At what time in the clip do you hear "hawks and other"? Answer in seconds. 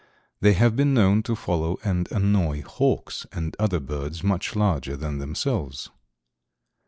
2.63-3.79